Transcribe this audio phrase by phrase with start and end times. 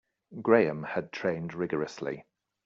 [0.41, 2.25] Graham had trained rigourously.